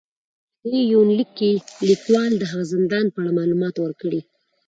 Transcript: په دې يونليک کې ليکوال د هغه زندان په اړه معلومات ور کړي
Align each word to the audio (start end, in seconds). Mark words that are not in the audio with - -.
په 0.59 0.67
دې 0.73 0.81
يونليک 0.93 1.29
کې 1.39 1.49
ليکوال 1.89 2.31
د 2.37 2.43
هغه 2.51 2.65
زندان 2.73 3.05
په 3.11 3.17
اړه 3.21 3.31
معلومات 3.39 3.75
ور 3.79 3.93
کړي 4.01 4.21